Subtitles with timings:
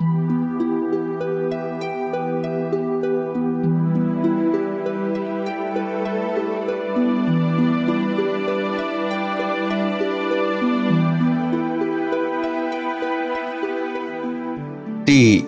[0.00, 0.06] 第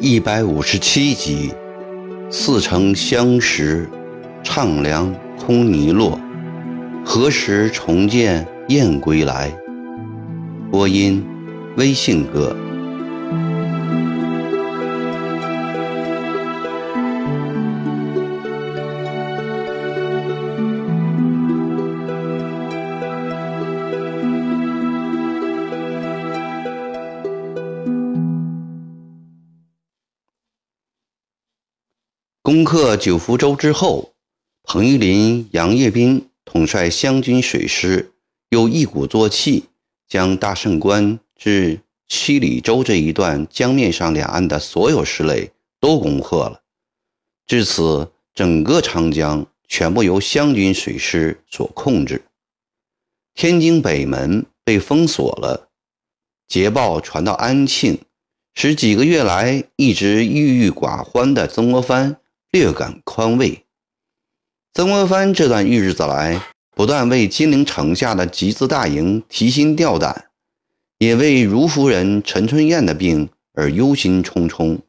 [0.01, 1.55] 一百五十七集，
[2.31, 3.89] 似曾相识，
[4.45, 6.21] 怅凉空泥落，
[7.05, 9.51] 何时重见燕归来？
[10.71, 11.27] 播音：
[11.77, 12.55] 微信哥。
[32.45, 34.15] 攻克九福州之后，
[34.65, 38.11] 彭玉麟、杨业斌统帅湘军水师，
[38.49, 39.67] 又一鼓作气
[40.09, 46.63] 将大胜关至七里洲这一段江面上两岸的所有石垒都攻克了。
[47.47, 52.25] 至此，整个长江全部由湘军水师所控制。
[53.35, 55.69] 天津北门被封锁了，
[56.49, 58.01] 捷报传到安庆，
[58.53, 62.17] 使几个月来一直郁郁寡欢的曾国藩。
[62.53, 63.65] 略感宽慰。
[64.75, 66.39] 曾国藩这段日子来，
[66.73, 70.27] 不断为金陵城下的集资大营提心吊胆，
[70.99, 74.81] 也为如夫人陈春燕的病而忧心忡忡。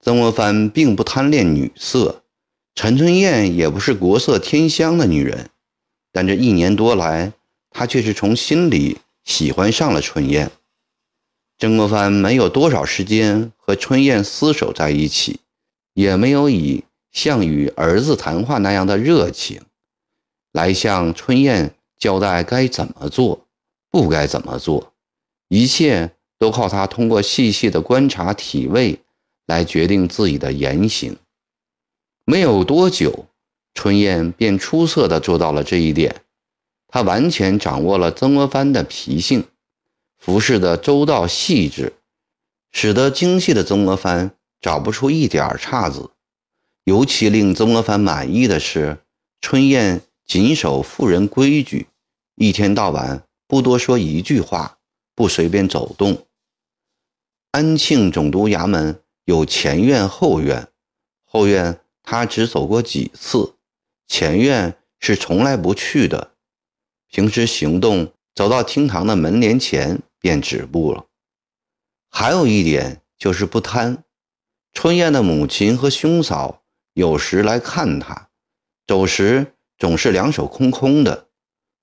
[0.00, 2.22] 曾国藩并不贪恋女色，
[2.76, 5.50] 陈春燕也不是国色天香的女人，
[6.12, 7.32] 但这一年多来，
[7.70, 10.52] 他却是从心里喜欢上了春燕。
[11.58, 15.40] 曾国藩没有多少时间和春燕厮守在一起。
[15.94, 19.62] 也没有以像与儿子谈话那样的热情，
[20.52, 23.46] 来向春燕交代该怎么做，
[23.90, 24.92] 不该怎么做，
[25.48, 28.98] 一切都靠他通过细细的观察体味
[29.46, 31.16] 来决定自己的言行。
[32.24, 33.26] 没有多久，
[33.74, 36.22] 春燕便出色的做到了这一点。
[36.88, 39.44] 她完全掌握了曾国藩的脾性，
[40.18, 41.92] 服侍的周到细致，
[42.72, 44.34] 使得精细的曾国藩。
[44.64, 46.12] 找不出一点岔子，
[46.84, 48.96] 尤其令曾国藩满意的是，
[49.42, 51.88] 春燕谨守妇人规矩，
[52.36, 54.78] 一天到晚不多说一句话，
[55.14, 56.26] 不随便走动。
[57.50, 60.66] 安庆总督衙门有前院后院，
[61.26, 63.56] 后院他只走过几次，
[64.08, 66.32] 前院是从来不去的。
[67.10, 71.04] 平时行动走到厅堂的门帘前便止步了。
[72.08, 74.03] 还有一点就是不贪。
[74.74, 76.62] 春燕的母亲和兄嫂
[76.92, 78.28] 有时来看她，
[78.86, 81.28] 走时总是两手空空的，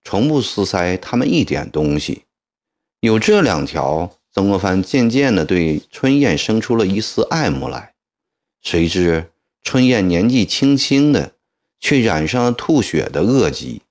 [0.03, 2.25] 从不私塞他们一点东西。
[3.00, 7.96] 有这两条，曾国藩渐渐地对春燕生出了一丝爱慕来。
[8.62, 9.31] 谁知
[9.63, 11.34] 春燕年纪轻轻的，
[11.79, 13.81] 却染上了吐血的恶疾。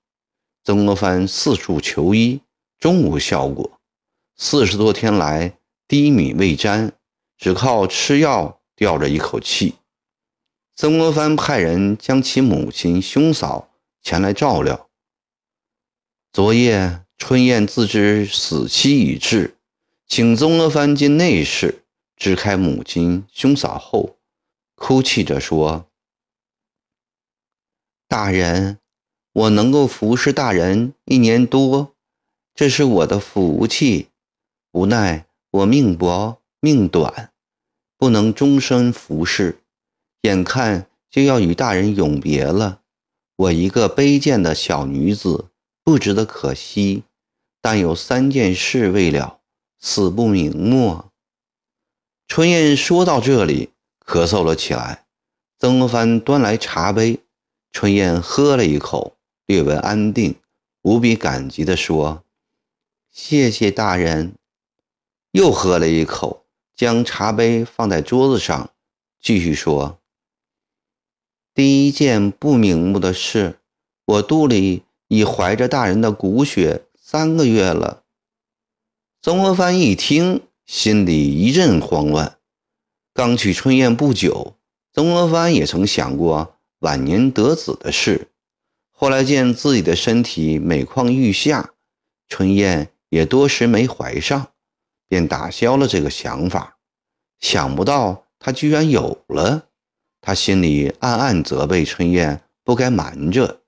[0.63, 2.43] 曾国藩四处求医，
[2.79, 3.81] 终无效果。
[4.37, 6.93] 四十多天来，低米未沾，
[7.37, 8.60] 只靠吃药。
[8.81, 9.75] 吊着一口气，
[10.75, 13.69] 曾国藩派人将其母亲、兄嫂
[14.01, 14.89] 前来照料。
[16.33, 19.59] 昨夜春燕自知死期已至，
[20.07, 21.85] 请曾国藩进内室
[22.17, 24.17] 支开母亲、兄嫂后，
[24.75, 25.85] 哭泣着说
[28.09, 28.79] ：“大人，
[29.35, 31.95] 我能够服侍大人一年多，
[32.55, 34.09] 这是我的福气。
[34.73, 37.31] 无奈我命薄命短。”
[38.01, 39.59] 不能终身服侍，
[40.23, 42.81] 眼看就要与大人永别了。
[43.37, 45.49] 我一个卑贱的小女子，
[45.85, 47.03] 不值得可惜，
[47.61, 49.41] 但有三件事未了，
[49.79, 51.05] 死不瞑目。
[52.27, 53.69] 春燕说到这里，
[54.07, 55.05] 咳嗽了起来。
[55.59, 57.21] 曾国藩端来茶杯，
[57.71, 60.37] 春燕喝了一口，略为安定，
[60.81, 62.25] 无比感激地说
[63.13, 64.33] ：“谢谢大人。”
[65.33, 66.40] 又喝了一口。
[66.81, 68.71] 将茶杯放在桌子上，
[69.21, 69.99] 继续说
[71.53, 73.59] ：“第一件不瞑目的事，
[74.07, 78.05] 我肚里已怀着大人的骨血三个月了。”
[79.21, 82.39] 曾国藩一听，心里一阵慌乱。
[83.13, 84.57] 刚娶春燕不久，
[84.95, 88.29] 曾国藩也曾想过晚年得子的事。
[88.89, 91.75] 后来见自己的身体每况愈下，
[92.27, 94.55] 春燕也多时没怀上。
[95.11, 96.77] 便打消了这个想法，
[97.41, 99.67] 想不到他居然有了，
[100.21, 103.63] 他心里暗暗责备春燕不该瞒着。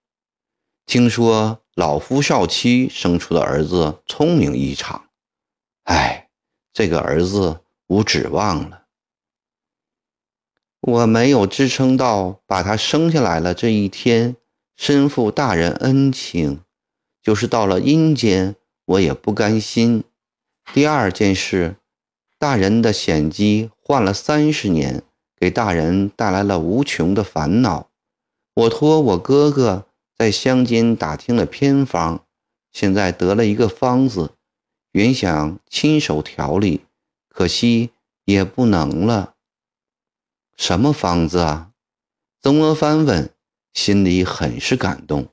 [0.86, 5.08] 听说老夫少妻生出的儿子聪明异常，
[5.82, 6.28] 哎，
[6.72, 8.84] 这个儿子无指望了。
[10.80, 14.36] 我没有支撑到把他生下来了这一天，
[14.76, 16.60] 身负大人恩情，
[17.20, 18.54] 就是到了阴间，
[18.84, 20.04] 我也不甘心。
[20.74, 21.76] 第二件事，
[22.38, 25.02] 大人的险机换了三十年，
[25.36, 27.90] 给大人带来了无穷的烦恼。
[28.54, 29.86] 我托我哥哥
[30.16, 32.24] 在乡间打听了偏方，
[32.70, 34.32] 现在得了一个方子，
[34.92, 36.82] 原想亲手调理，
[37.28, 37.90] 可惜
[38.24, 39.34] 也不能了。
[40.56, 41.70] 什么方子啊？
[42.40, 43.30] 曾国藩问，
[43.72, 45.28] 心里很是感动。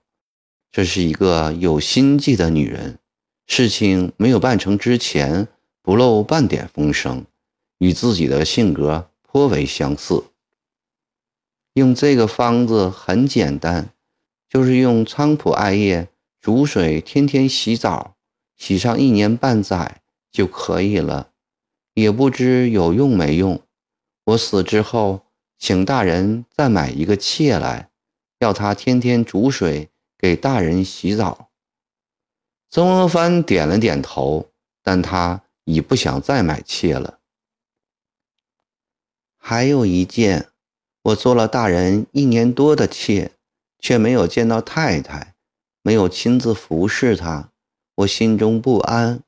[0.72, 2.99] 这是一个有心计的女人。
[3.52, 5.48] 事情没有办成之前，
[5.82, 7.26] 不露半点风声，
[7.80, 10.26] 与自己的性格颇为相似。
[11.74, 13.90] 用这个方子很简单，
[14.48, 16.10] 就是用菖蒲艾叶
[16.40, 18.16] 煮水，天天洗澡，
[18.56, 21.32] 洗上一年半载就可以了。
[21.96, 23.60] 也不知有用没用。
[24.26, 25.26] 我死之后，
[25.58, 27.90] 请大人再买一个妾来，
[28.38, 31.49] 要他天天煮水给大人洗澡。
[32.72, 34.50] 曾国藩点了点头，
[34.84, 37.18] 但他已不想再买妾了。
[39.38, 40.50] 还有一件，
[41.02, 43.32] 我做了大人一年多的妾，
[43.80, 45.34] 却没有见到太太，
[45.82, 47.50] 没有亲自服侍她，
[47.96, 49.24] 我心中不安。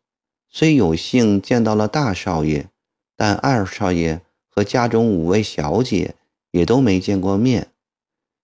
[0.47, 2.67] 虽有幸见到了大少爷，
[3.15, 6.13] 但二少爷和家中五位小姐
[6.51, 7.69] 也都没见过面。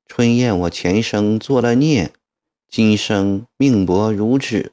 [0.08, 2.12] 春燕，我前生做了孽，
[2.68, 4.72] 今生命薄如纸。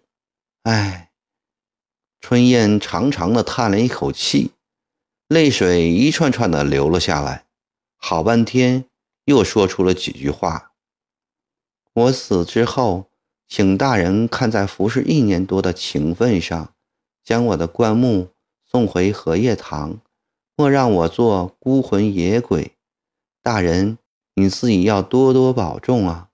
[0.65, 1.11] 唉，
[2.23, 4.53] 春燕长长的叹了一口气，
[5.29, 7.45] 泪水一串串的流了下来。
[7.99, 8.87] 好半天，
[9.27, 10.73] 又说出了几句话
[11.93, 13.11] ：“我死之后，
[13.47, 16.73] 请大人看在服侍一年多的情分上，
[17.23, 18.31] 将我的棺木
[18.65, 19.99] 送回荷叶塘，
[20.57, 22.73] 莫让我做孤魂野鬼。
[23.43, 23.99] 大人，
[24.37, 26.31] 你自己要多多保重啊！”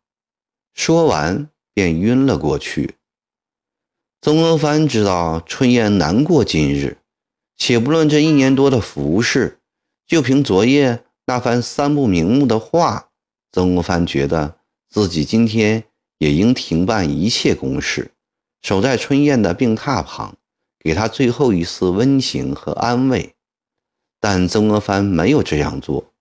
[0.72, 2.94] 说完，便晕了过去。
[4.22, 6.98] 曾国藩知道春燕难过今日，
[7.56, 9.60] 且不论这一年多的服侍，
[10.06, 13.08] 就凭昨夜那番三不瞑目的话，
[13.50, 14.58] 曾国藩觉得
[14.90, 15.84] 自己今天
[16.18, 18.10] 也应停办一切公事，
[18.60, 20.36] 守在春燕的病榻旁，
[20.78, 23.34] 给她最后一丝温情和安慰。
[24.20, 26.12] 但曾国藩没有这样做，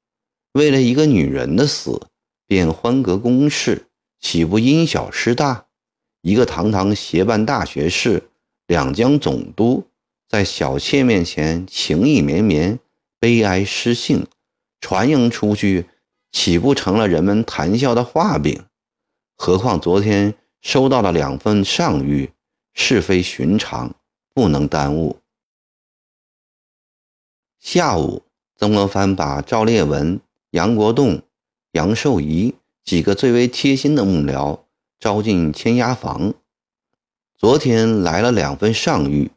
[0.54, 2.00] 为了一个女人的死，
[2.48, 3.88] 便欢革公事，
[4.22, 5.66] 岂不因小失大？
[6.21, 8.30] 一个堂堂协办大学士、
[8.68, 9.86] 两江总督，
[10.27, 12.80] 在小妾面前情意绵绵、
[13.19, 14.27] 悲哀失性，
[14.81, 15.88] 传扬出去，
[16.31, 18.66] 岂不成了人们谈笑的画饼？
[19.38, 22.31] 何况昨天收到了两份上谕，
[22.74, 23.95] 是非寻常，
[24.33, 25.19] 不能耽误。
[27.60, 28.24] 下午，
[28.57, 30.19] 曾国藩把赵烈文、
[30.51, 31.21] 杨国栋、
[31.71, 34.60] 杨寿仪几个最为贴心的幕僚。
[35.00, 36.34] 招进签押房。
[37.38, 39.30] 昨天来了两份上谕，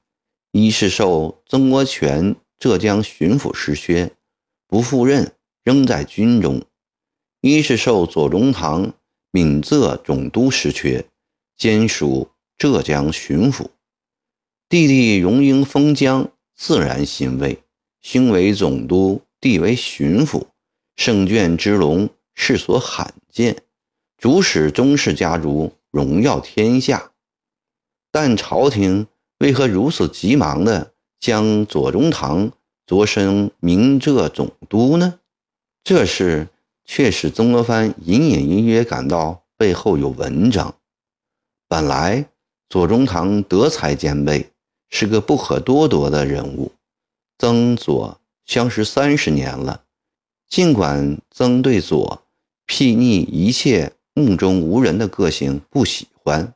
[0.50, 4.10] 一是受曾国荃浙江巡抚失削，
[4.66, 5.32] 不赴任，
[5.62, 6.60] 仍在军中；
[7.40, 8.92] 一是受左宗棠
[9.30, 11.04] 闽浙总督失缺，
[11.56, 13.66] 兼署浙江巡抚。
[14.68, 17.62] 弟弟荣膺封疆，自然欣慰。
[18.00, 20.46] 兄为总督，弟为巡抚，
[20.96, 23.62] 圣眷之隆，世所罕见。
[24.22, 27.10] 主使宗室家族荣耀天下，
[28.12, 29.08] 但朝廷
[29.40, 32.52] 为何如此急忙的将左宗棠
[32.86, 35.18] 擢升明浙总督呢？
[35.82, 36.46] 这事
[36.84, 40.72] 却使曾国藩隐隐约约感到背后有文章。
[41.66, 42.28] 本来
[42.68, 44.52] 左宗棠德才兼备，
[44.88, 46.70] 是个不可多得的人物。
[47.38, 49.82] 曾左相识三十年了，
[50.48, 52.22] 尽管曾对左
[52.68, 53.94] 睥睨一切。
[54.14, 56.54] 目中无人的个性不喜欢，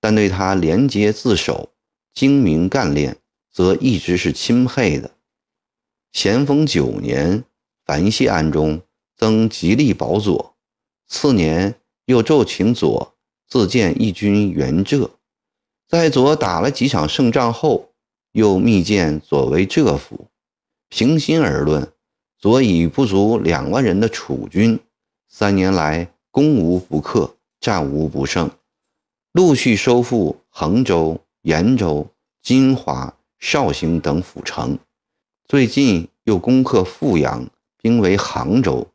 [0.00, 1.70] 但对他廉洁自守、
[2.12, 3.16] 精明干练，
[3.52, 5.12] 则一直是钦佩的。
[6.12, 7.44] 咸丰九年，
[7.84, 8.82] 樊系案中，
[9.16, 10.56] 曾极力保左，
[11.06, 11.74] 次年
[12.06, 13.14] 又奏请左
[13.46, 15.10] 自荐义军援浙。
[15.86, 17.92] 在左打了几场胜仗后，
[18.32, 20.26] 又密荐左为浙府。
[20.88, 21.92] 平心而论，
[22.38, 24.80] 左以不足两万人的楚军，
[25.28, 26.12] 三年来。
[26.38, 28.48] 攻无不克，战无不胜，
[29.32, 32.06] 陆续收复衡州、延州、
[32.40, 34.78] 金华、绍兴等府城。
[35.48, 37.50] 最近又攻克富阳，
[37.82, 38.86] 兵为杭州，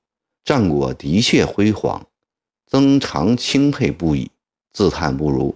[0.45, 2.07] 战果的确辉煌。
[2.65, 4.31] 曾常钦佩不已，
[4.71, 5.53] 自叹不如。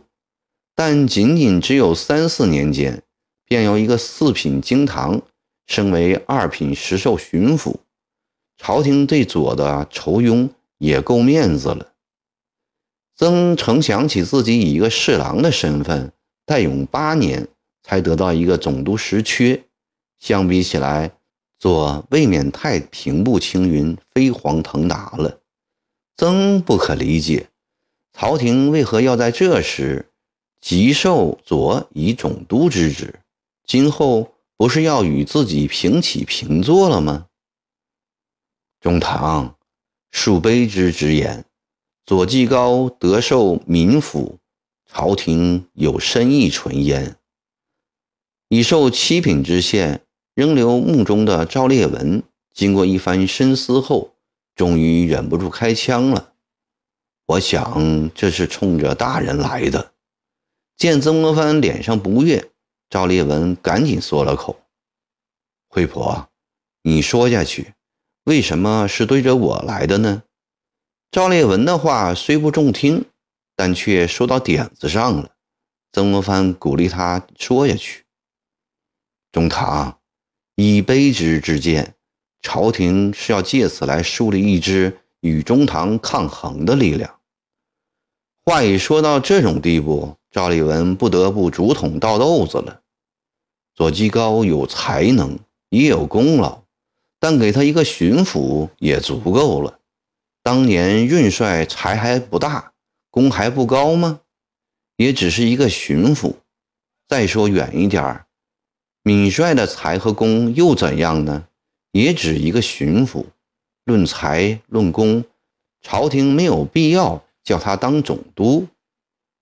[0.75, 3.01] 但仅仅只有三四年间，
[3.45, 5.21] 便由一个四品京堂
[5.65, 7.75] 升为二品石寿巡抚，
[8.57, 11.93] 朝廷对左的仇庸也够面子了。
[13.15, 16.13] 曾诚想起自己以一个侍郎的身份，
[16.45, 17.47] 待用八年
[17.81, 19.63] 才得到一个总督实缺，
[20.19, 21.17] 相比起来，
[21.57, 25.39] 左未免太平步青云、飞黄腾达了。
[26.15, 27.49] 曾不可理解，
[28.13, 30.11] 朝廷为何要在这时
[30.61, 33.19] 急授左以总督之职？
[33.65, 37.25] 今后不是要与自己平起平坐了吗？
[38.79, 39.56] 中堂，
[40.11, 41.45] 恕卑职直言。
[42.05, 44.39] 左季高得受民府，
[44.85, 47.17] 朝廷有深意存焉。
[48.47, 52.23] 已受七品知县，仍留墓中的赵烈文，
[52.53, 54.15] 经过一番深思后，
[54.55, 56.33] 终于忍不住开枪了。
[57.25, 59.91] 我想这是冲着大人来的。
[60.77, 62.51] 见曾国藩脸上不悦，
[62.89, 64.61] 赵烈文赶紧缩了口
[65.67, 66.29] ：“惠婆，
[66.83, 67.73] 你说下去，
[68.27, 70.23] 为什么是对着我来的呢？”
[71.09, 73.05] 赵烈文的话虽不中听，
[73.55, 75.29] 但却说到点子上了。
[75.93, 78.03] 曾国藩鼓励他说下去。
[79.31, 79.99] 中堂
[80.55, 81.95] 以卑职之见，
[82.41, 87.21] 朝廷是要借此来树立一支与中堂抗衡的力量。
[88.43, 92.81] 话已说到这种地步，赵烈文不得不竹筒倒豆子了。
[93.73, 96.63] 左基高有才能，也有功劳，
[97.29, 99.79] 但给他一个巡抚也足够了。
[100.41, 102.71] 当年运帅才还不大，
[103.11, 104.21] 功还不高吗？
[104.95, 106.35] 也只是一个巡抚。
[107.05, 108.27] 再说远一点儿，
[109.03, 111.49] 闵帅的才和功又怎样呢？
[111.91, 113.25] 也只一个巡抚。
[113.83, 115.25] 论才论功，
[115.81, 118.65] 朝廷没有必要叫他当总督。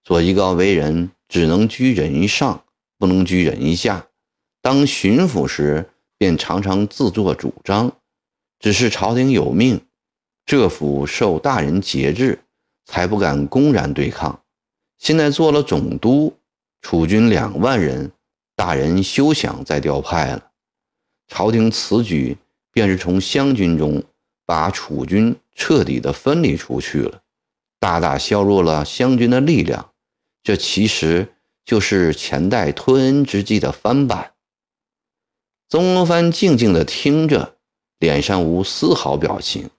[0.03, 2.63] 左一高为人只能居人上，
[2.97, 4.07] 不能居人下。
[4.59, 7.91] 当巡抚时，便常常自作主张，
[8.59, 9.81] 只是朝廷有命。
[10.45, 12.39] 这府受大人节制，
[12.85, 14.41] 才不敢公然对抗。
[14.97, 16.37] 现在做了总督，
[16.81, 18.11] 楚军两万人，
[18.55, 20.51] 大人休想再调派了。
[21.27, 22.37] 朝廷此举
[22.71, 24.03] 便是从湘军中
[24.45, 27.21] 把楚军彻底的分离出去了，
[27.79, 29.91] 大大削弱了湘军的力量。
[30.43, 31.27] 这其实
[31.65, 34.33] 就是前代吞恩之计的翻版。
[35.67, 37.55] 曾国藩静静地听着，
[37.97, 39.69] 脸上无丝毫表情。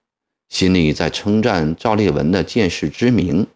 [0.49, 3.47] 心里在称赞赵烈文的见识之明，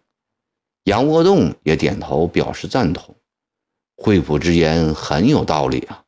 [0.85, 3.13] 杨国栋也点头表示赞同。
[3.97, 6.03] 惠普之言很有道理啊！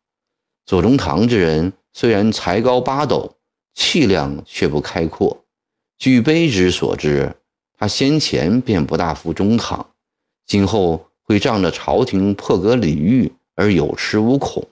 [0.66, 3.36] 左宗棠之人虽然才高八斗，
[3.74, 5.44] 气量却不开阔。
[5.98, 7.36] 据卑职所知，
[7.78, 9.92] 他先前便不大服中堂，
[10.46, 14.66] 今后会仗着朝廷破格礼遇而有恃无恐，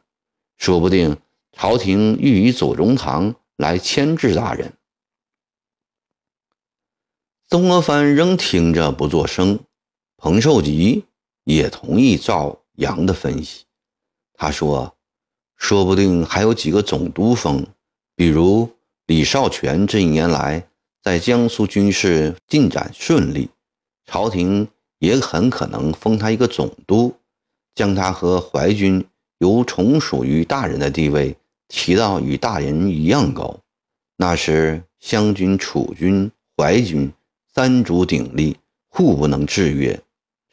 [0.58, 1.18] 说不定
[1.62, 4.74] 朝廷欲以左宗棠来牵制大人。
[7.48, 9.60] 曾国藩仍听着不作声，
[10.18, 11.06] 彭寿吉
[11.44, 13.66] 也同意赵阳的分析。
[14.34, 14.98] 他说
[15.56, 17.64] ：“说不定还有几个总督封，
[18.16, 18.68] 比如
[19.06, 20.68] 李少全这一年来
[21.04, 23.48] 在江苏军事进展顺利，
[24.08, 27.14] 朝廷也很可能封他一个总督，
[27.76, 29.06] 将他和淮军
[29.38, 31.38] 由从属于大人的地位
[31.72, 33.60] 提到与大人一样高。
[34.18, 37.12] 那时湘军、楚军、淮军。”
[37.54, 38.56] 三足鼎立，
[38.88, 40.00] 互不能制约，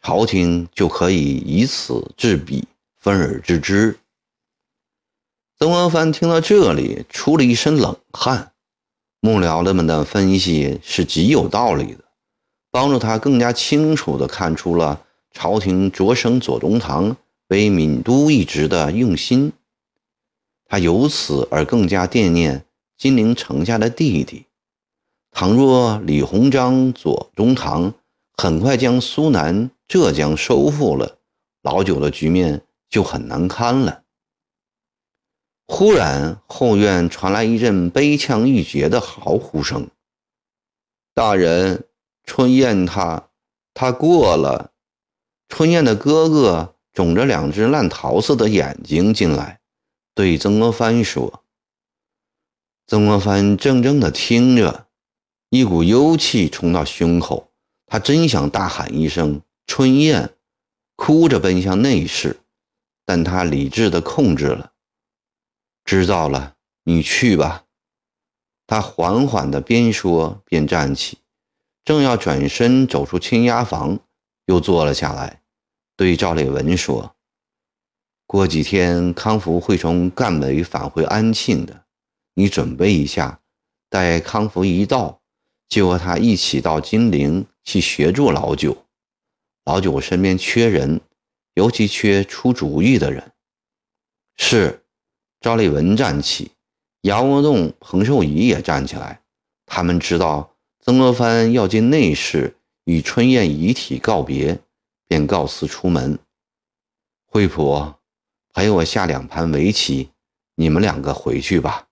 [0.03, 2.67] 朝廷就可以以此制彼，
[2.99, 3.97] 分而治之。
[5.57, 8.51] 曾国藩听到这里，出了一身冷汗。
[9.21, 12.03] 幕僚们的分析是极有道理的，
[12.73, 19.53] 帮助他更加清楚地看出了朝廷擢升左宗棠为闽都一职的用心。
[20.69, 22.65] 他由此而更加惦念
[22.97, 24.47] 金陵城下的弟弟。
[25.31, 27.95] 倘若李鸿章、左宗棠
[28.37, 31.19] 很快将苏南、浙江收复了，
[31.63, 34.03] 老九的局面就很难堪了。
[35.67, 39.89] 忽然，后院传来一阵悲怆欲绝的嚎呼声
[41.15, 41.85] ：“大人，
[42.25, 43.29] 春燕他
[43.75, 44.73] 他过了。”
[45.49, 49.58] 春燕的哥哥肿着两只烂桃色的眼睛进来，
[50.19, 51.45] 对曾国藩说
[52.89, 54.89] ：“曾国藩，怔怔地听着。”
[55.51, 57.53] 一股幽气冲到胸口，
[57.87, 60.35] 他真想大喊一声“春燕”，
[60.97, 62.41] 哭着奔向内室，
[63.07, 64.73] 但他理智地控制了。
[65.85, 67.67] 知道了，你去吧。
[68.67, 71.19] 他缓缓地边说边站起，
[71.85, 74.01] 正要转身走出青鸭房，
[74.47, 75.43] 又坐了下来，
[75.97, 77.15] 对赵烈文说
[78.29, 81.85] ：“过几天康福会从赣北返回安庆的，
[82.35, 83.41] 你准备一下，
[83.89, 85.23] 待康福一到，
[85.67, 88.85] 就和他一起到金陵去协助老九。
[89.65, 91.01] 老九身边缺人，
[91.55, 93.33] 尤其缺出主意的人。
[94.37, 94.85] 是，
[95.41, 96.51] 赵立文站起，
[97.01, 99.23] 杨国栋、彭寿仪也站起来。
[99.65, 104.61] 他们知道曾国藩要进内室与春燕遗体告别，
[105.07, 106.19] 便告辞出门。
[107.25, 107.95] 惠普，
[108.53, 110.11] 陪我下两盘围棋，
[110.57, 111.89] 你们两个回去吧。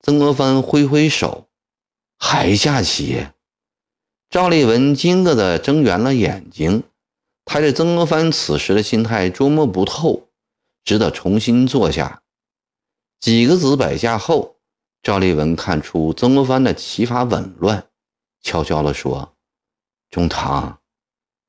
[0.00, 1.48] 曾国藩挥挥手，
[2.18, 3.26] 还下棋。
[4.28, 6.84] 赵立文惊愕地睁圆了眼睛，
[7.44, 10.28] 他对曾国藩此时的心态捉摸不透，
[10.84, 12.22] 只得重新坐下。
[13.20, 14.56] 几个子摆下后。
[15.02, 17.86] 赵立文看出曾国藩的棋法紊乱，
[18.42, 19.36] 悄悄地说
[20.10, 20.80] ：“中堂，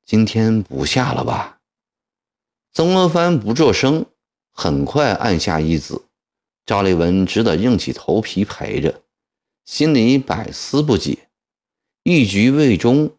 [0.04, 1.57] 今天不下了吧？”
[2.78, 4.06] 曾国藩不作声，
[4.52, 6.04] 很快按下一子。
[6.64, 9.02] 赵立文只得硬起头皮陪着，
[9.64, 11.28] 心里百思不解。
[12.04, 13.16] 一局未终，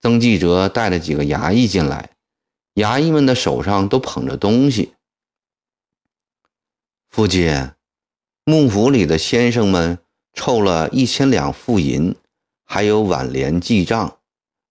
[0.00, 2.16] 曾纪泽带了几个衙役进来，
[2.74, 4.94] 衙役们的手上都捧着东西。
[7.08, 7.70] 父亲。
[8.44, 10.00] 幕府里的先生们
[10.34, 12.16] 凑了一千两富银，
[12.64, 14.18] 还有挽联记账。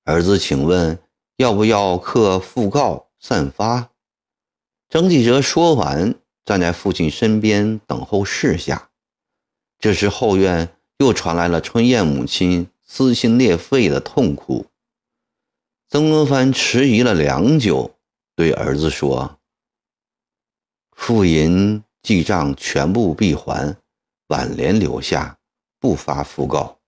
[0.03, 1.01] 儿子，请问
[1.37, 3.91] 要不要刻讣告散发？
[4.89, 8.89] 曾纪泽说完，站在父亲身边等候示下。
[9.77, 14.65] 这时后院又传来了春燕母亲撕心裂肺的痛哭。
[15.89, 17.95] 曾国藩迟疑了良久，
[18.35, 19.39] 对儿子说
[20.95, 23.75] ：“付银。”记账全部闭还，
[24.27, 25.37] 挽联留下，
[25.81, 26.79] 不发讣告。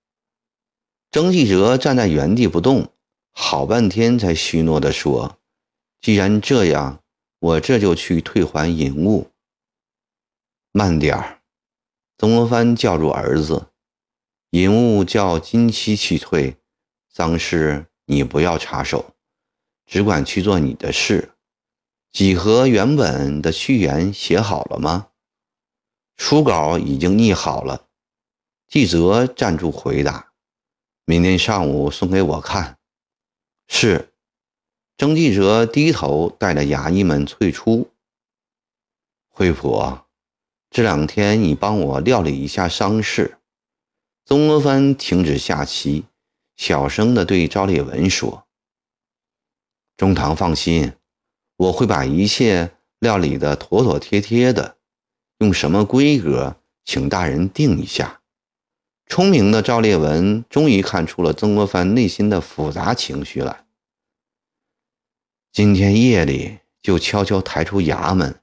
[1.12, 2.94] 曾纪泽站在原地不动，
[3.32, 5.38] 好半天才虚诺地说
[6.02, 7.02] ：“既然这样，
[7.40, 9.32] 我这就去退还银物。”
[10.74, 11.42] 慢点儿，
[12.18, 13.68] 曾国藩叫住儿子
[14.52, 16.58] ：“银物叫金七去退，
[17.10, 19.14] 丧事你不要插手，
[19.86, 21.34] 只管去做你的事。”
[22.12, 25.10] 几何原本的序言写好了吗？
[26.18, 27.88] 初稿已经拟好了。
[28.68, 30.34] 季泽站住回答
[31.06, 32.78] ：“明天上午送给我看。”
[33.68, 34.11] 是。
[35.02, 37.90] 曾记者低头带着衙役们退出。
[39.30, 39.98] 惠普，
[40.70, 43.40] 这两天你帮我料理一下丧事。
[44.24, 46.06] 曾国藩停止下棋，
[46.56, 48.46] 小声地对赵烈文说
[49.98, 50.94] ：“中堂放心。”
[51.58, 54.78] 我会把一切料理得妥妥帖帖的，
[55.40, 58.22] 用什么规格，请大人定一下。
[59.08, 63.66] 聪明的赵烈文终于看出了曾国藩内心的复杂情绪来。
[65.54, 68.40] 今天夜里就悄悄抬出衙门，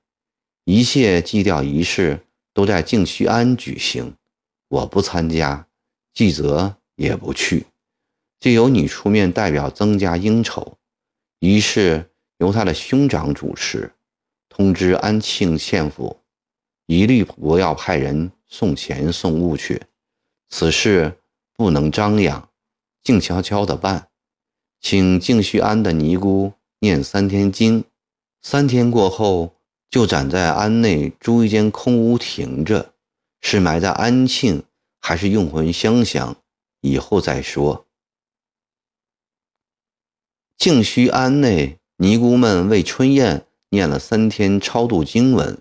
[0.65, 4.15] 一切祭吊仪式都在静虚庵举行，
[4.69, 5.67] 我不参加，
[6.13, 7.65] 纪泽也不去，
[8.39, 10.77] 就由你出面代表曾家应酬
[11.41, 12.11] 仪式。
[12.39, 13.93] 由他的兄长主持，
[14.49, 16.21] 通知安庆县府，
[16.87, 19.83] 一律不要派人送钱送物去。
[20.49, 21.19] 此事
[21.55, 22.49] 不能张扬，
[23.03, 24.11] 静悄悄的办。
[24.81, 27.85] 请静虚庵的尼姑念三天经，
[28.43, 29.55] 三天过后
[29.91, 32.95] 就暂在庵内租一间空屋停着。
[33.41, 34.65] 是埋在安庆，
[35.01, 36.37] 还是用魂香香，
[36.81, 37.87] 以后再说。
[40.57, 41.79] 静虚庵内。
[42.01, 45.59] 尼姑们为春燕念了三天超度经文，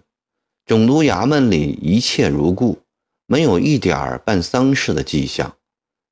[0.67, 2.77] 总督衙门里一切如故，
[3.25, 5.56] 没有一点儿办丧事的迹象。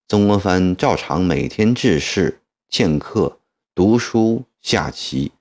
[0.08, 3.38] 曾国藩照常每天治事、见客、
[3.76, 5.32] 读书、下棋，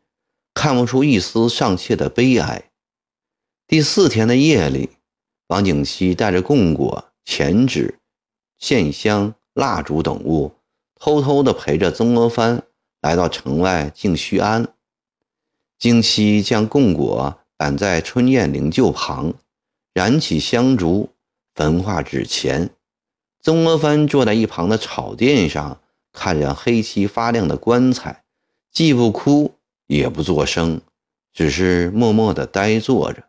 [0.52, 2.70] 看不出一丝上切的悲哀。
[3.66, 4.90] 第四天的夜里，
[5.46, 7.98] 王景熙带着供果、钱纸、
[8.58, 10.52] 线香、蜡烛等物，
[10.94, 12.64] 偷偷地陪着曾国藩
[13.00, 14.74] 来到城外静虚庵。
[15.78, 19.32] 京西将供果摆在春燕灵柩旁，
[19.94, 21.08] 燃起香烛，
[21.54, 22.68] 焚化纸钱。
[23.40, 25.80] 曾国藩坐在一旁的草垫上，
[26.12, 28.23] 看着黑漆发亮的棺材，
[28.74, 29.54] 既不哭
[29.86, 30.82] 也不作声，
[31.32, 33.24] 只是默默地呆坐着。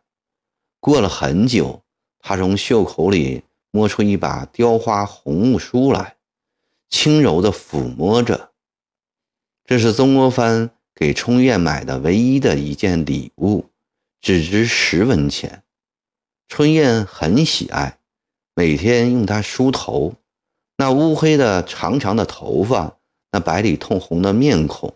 [0.79, 1.83] 过了很久，
[2.19, 6.17] 他从袖口里摸出一把雕花红木梳来，
[6.89, 8.51] 轻柔地抚摸着。
[9.63, 10.71] 这是曾国藩。
[10.97, 13.65] 给冲燕买的唯一的一件礼物，
[14.21, 15.61] 只值十文钱。
[16.47, 17.99] 春燕很喜爱，
[18.55, 20.13] 每天用它梳头。
[20.77, 22.97] 那乌黑的长长的头发，
[23.33, 24.95] 那白里透红的面孔，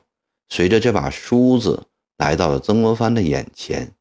[0.50, 3.94] 随着这把梳子来到了曾国藩的眼前。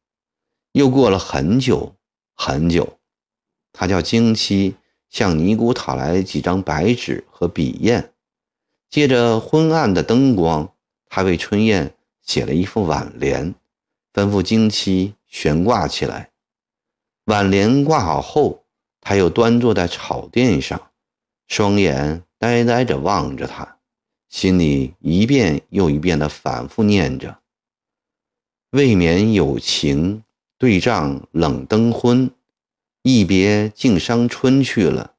[0.73, 1.95] 又过了很久
[2.35, 2.99] 很久，
[3.73, 4.75] 他叫京七
[5.09, 8.11] 向尼姑讨来几张白纸和笔砚，
[8.89, 10.73] 借着昏暗的灯光，
[11.07, 13.55] 他为春燕写了一副挽联，
[14.13, 16.31] 吩咐京七悬挂起来。
[17.25, 18.63] 挽联挂好后，
[19.01, 20.91] 他又端坐在草垫上，
[21.47, 23.78] 双眼呆呆着望着他，
[24.29, 27.39] 心里一遍又一遍地反复念着
[28.71, 30.23] ：“未免有情，
[30.57, 32.29] 对账冷灯昏；
[33.01, 35.15] 一别竟伤春去了。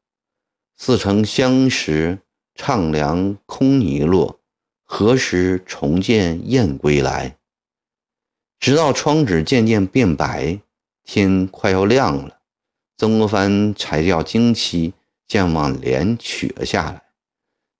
[0.76, 2.20] 似曾相识，
[2.56, 4.40] 怅凉空泥落。
[4.84, 7.36] 何时重见燕归来？”
[8.58, 10.60] 直到窗纸渐渐变白。
[11.02, 12.40] 天快要亮了，
[12.96, 14.92] 曾国藩才叫京七
[15.26, 17.02] 将挽联取了下来，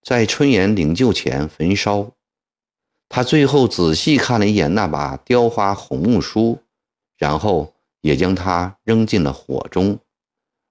[0.03, 2.11] 在春燕领救前焚烧。
[3.09, 6.61] 他最后仔细看了一眼那把雕花红木梳，
[7.19, 9.99] 然后也将它扔进了火中。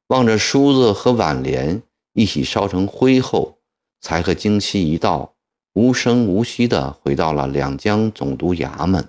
[0.07, 3.59] 望着梳子和挽联一起烧成灰后，
[4.01, 5.35] 才和京七一道
[5.73, 9.07] 无声无息的回到了两江总督衙门。